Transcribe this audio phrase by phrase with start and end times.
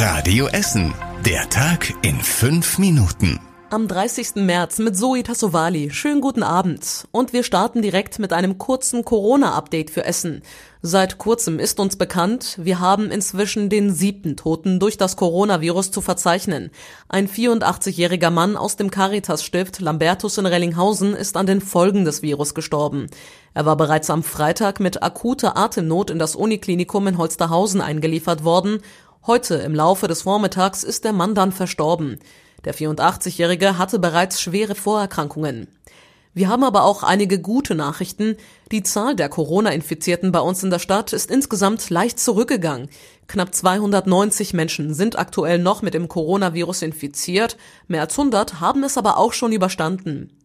[0.00, 0.94] Radio Essen.
[1.26, 3.40] Der Tag in fünf Minuten.
[3.70, 4.36] Am 30.
[4.36, 5.90] März mit Zoe Tassovali.
[5.90, 7.08] Schönen guten Abend.
[7.10, 10.42] Und wir starten direkt mit einem kurzen Corona-Update für Essen.
[10.82, 16.00] Seit kurzem ist uns bekannt, wir haben inzwischen den siebten Toten durch das Coronavirus zu
[16.00, 16.70] verzeichnen.
[17.08, 22.54] Ein 84-jähriger Mann aus dem Caritas-Stift Lambertus in Rellinghausen ist an den Folgen des Virus
[22.54, 23.08] gestorben.
[23.52, 28.78] Er war bereits am Freitag mit akuter Atemnot in das Uniklinikum in Holsterhausen eingeliefert worden.
[29.28, 32.18] Heute im Laufe des Vormittags ist der Mann dann verstorben.
[32.64, 35.68] Der 84-Jährige hatte bereits schwere Vorerkrankungen.
[36.32, 38.38] Wir haben aber auch einige gute Nachrichten.
[38.72, 42.88] Die Zahl der Corona-Infizierten bei uns in der Stadt ist insgesamt leicht zurückgegangen.
[43.26, 48.96] Knapp 290 Menschen sind aktuell noch mit dem Coronavirus infiziert, mehr als 100 haben es
[48.96, 50.37] aber auch schon überstanden.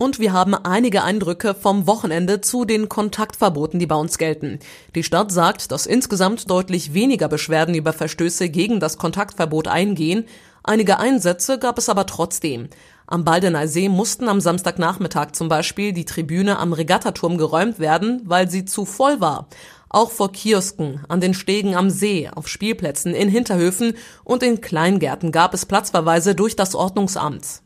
[0.00, 4.60] Und wir haben einige Eindrücke vom Wochenende zu den Kontaktverboten, die bei uns gelten.
[4.94, 10.26] Die Stadt sagt, dass insgesamt deutlich weniger Beschwerden über Verstöße gegen das Kontaktverbot eingehen.
[10.62, 12.68] Einige Einsätze gab es aber trotzdem.
[13.08, 18.48] Am Baldener See mussten am Samstagnachmittag zum Beispiel die Tribüne am Regattaturm geräumt werden, weil
[18.48, 19.48] sie zu voll war.
[19.88, 25.32] Auch vor Kiosken, an den Stegen am See, auf Spielplätzen, in Hinterhöfen und in Kleingärten
[25.32, 27.62] gab es Platzverweise durch das Ordnungsamt.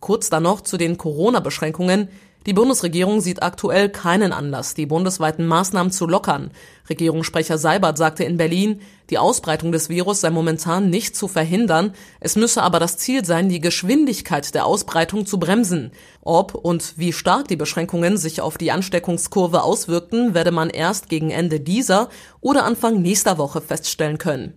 [0.00, 2.08] Kurz dann noch zu den Corona-Beschränkungen.
[2.46, 6.50] Die Bundesregierung sieht aktuell keinen Anlass, die bundesweiten Maßnahmen zu lockern.
[6.88, 12.36] Regierungssprecher Seibert sagte in Berlin, die Ausbreitung des Virus sei momentan nicht zu verhindern, es
[12.36, 15.92] müsse aber das Ziel sein, die Geschwindigkeit der Ausbreitung zu bremsen.
[16.22, 21.30] Ob und wie stark die Beschränkungen sich auf die Ansteckungskurve auswirkten, werde man erst gegen
[21.30, 22.08] Ende dieser
[22.40, 24.54] oder Anfang nächster Woche feststellen können.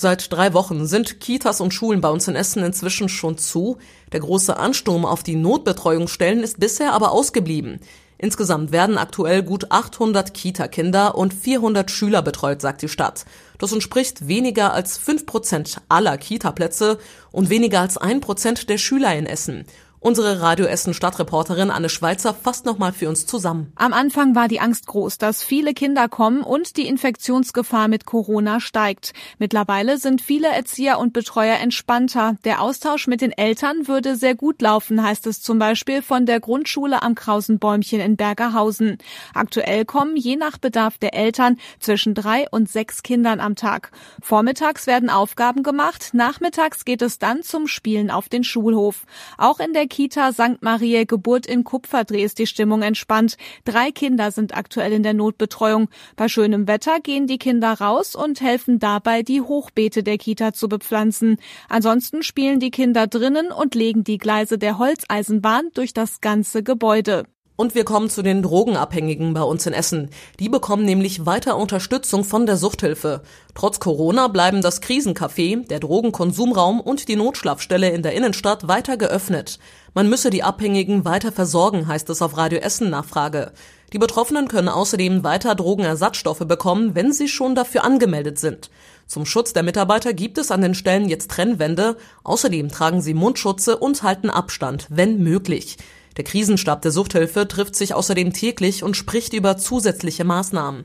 [0.00, 3.78] Seit drei Wochen sind Kitas und Schulen bei uns in Essen inzwischen schon zu.
[4.12, 7.80] Der große Ansturm auf die Notbetreuungsstellen ist bisher aber ausgeblieben.
[8.16, 13.24] Insgesamt werden aktuell gut 800 Kita-Kinder und 400 Schüler betreut, sagt die Stadt.
[13.58, 16.98] Das entspricht weniger als 5 Prozent aller Kita-Plätze
[17.32, 19.66] und weniger als ein Prozent der Schüler in Essen.
[20.00, 23.72] Unsere Radio Essen Stadtreporterin Anne Schweizer fasst nochmal für uns zusammen.
[23.74, 28.60] Am Anfang war die Angst groß, dass viele Kinder kommen und die Infektionsgefahr mit Corona
[28.60, 29.12] steigt.
[29.38, 32.36] Mittlerweile sind viele Erzieher und Betreuer entspannter.
[32.44, 36.38] Der Austausch mit den Eltern würde sehr gut laufen, heißt es zum Beispiel von der
[36.38, 38.98] Grundschule am Krausenbäumchen in Bergerhausen.
[39.34, 43.90] Aktuell kommen je nach Bedarf der Eltern zwischen drei und sechs Kindern am Tag.
[44.22, 49.04] Vormittags werden Aufgaben gemacht, nachmittags geht es dann zum Spielen auf den Schulhof.
[49.38, 50.62] Auch in der Kita St.
[50.62, 53.36] Marie Geburt in Kupferdreh ist die Stimmung entspannt.
[53.64, 55.88] Drei Kinder sind aktuell in der Notbetreuung.
[56.16, 60.68] Bei schönem Wetter gehen die Kinder raus und helfen dabei, die Hochbeete der Kita zu
[60.68, 61.38] bepflanzen.
[61.68, 67.24] Ansonsten spielen die Kinder drinnen und legen die Gleise der Holzeisenbahn durch das ganze Gebäude.
[67.60, 70.10] Und wir kommen zu den Drogenabhängigen bei uns in Essen.
[70.38, 73.22] Die bekommen nämlich weiter Unterstützung von der Suchthilfe.
[73.56, 79.58] Trotz Corona bleiben das Krisencafé, der Drogenkonsumraum und die Notschlafstelle in der Innenstadt weiter geöffnet.
[79.92, 83.50] Man müsse die Abhängigen weiter versorgen, heißt es auf Radio Essen Nachfrage.
[83.92, 88.70] Die Betroffenen können außerdem weiter Drogenersatzstoffe bekommen, wenn sie schon dafür angemeldet sind.
[89.08, 91.96] Zum Schutz der Mitarbeiter gibt es an den Stellen jetzt Trennwände.
[92.22, 95.76] Außerdem tragen sie Mundschutze und halten Abstand, wenn möglich.
[96.18, 100.84] Der Krisenstab der Suchthilfe trifft sich außerdem täglich und spricht über zusätzliche Maßnahmen.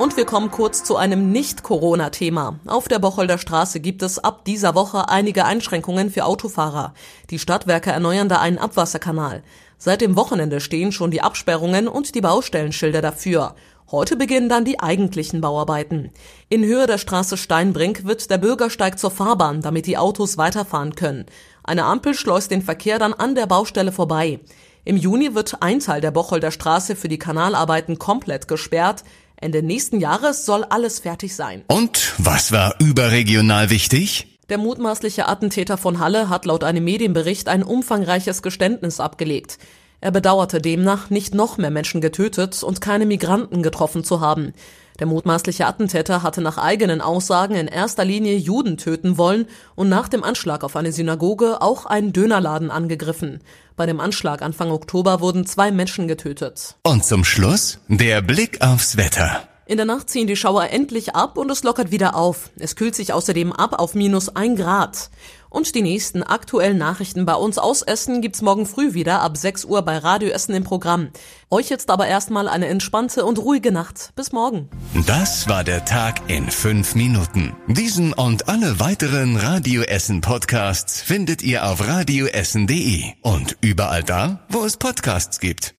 [0.00, 2.58] Und wir kommen kurz zu einem Nicht-Corona-Thema.
[2.66, 6.92] Auf der Bocholder Straße gibt es ab dieser Woche einige Einschränkungen für Autofahrer.
[7.30, 9.44] Die Stadtwerke erneuern da einen Abwasserkanal.
[9.78, 13.54] Seit dem Wochenende stehen schon die Absperrungen und die Baustellenschilder dafür.
[13.88, 16.10] Heute beginnen dann die eigentlichen Bauarbeiten.
[16.48, 21.26] In Höhe der Straße Steinbrink wird der Bürgersteig zur Fahrbahn, damit die Autos weiterfahren können.
[21.66, 24.38] Eine Ampel schleust den Verkehr dann an der Baustelle vorbei.
[24.84, 29.02] Im Juni wird ein Teil der Bocholder Straße für die Kanalarbeiten komplett gesperrt.
[29.34, 31.64] Ende nächsten Jahres soll alles fertig sein.
[31.66, 34.38] Und was war überregional wichtig?
[34.48, 39.58] Der mutmaßliche Attentäter von Halle hat laut einem Medienbericht ein umfangreiches Geständnis abgelegt.
[40.00, 44.52] Er bedauerte demnach, nicht noch mehr Menschen getötet und keine Migranten getroffen zu haben.
[44.98, 50.08] Der mutmaßliche Attentäter hatte nach eigenen Aussagen in erster Linie Juden töten wollen und nach
[50.08, 53.40] dem Anschlag auf eine Synagoge auch einen Dönerladen angegriffen.
[53.76, 56.76] Bei dem Anschlag Anfang Oktober wurden zwei Menschen getötet.
[56.82, 59.42] Und zum Schluss der Blick aufs Wetter.
[59.68, 62.50] In der Nacht ziehen die Schauer endlich ab und es lockert wieder auf.
[62.56, 65.10] Es kühlt sich außerdem ab auf minus ein Grad.
[65.56, 69.64] Und die nächsten aktuellen Nachrichten bei uns aus Essen gibt's morgen früh wieder ab 6
[69.64, 71.08] Uhr bei Radio Essen im Programm.
[71.48, 74.12] Euch jetzt aber erstmal eine entspannte und ruhige Nacht.
[74.16, 74.68] Bis morgen.
[75.06, 77.56] Das war der Tag in fünf Minuten.
[77.68, 84.62] Diesen und alle weiteren Radio Essen Podcasts findet ihr auf radioessen.de und überall da, wo
[84.62, 85.74] es Podcasts gibt.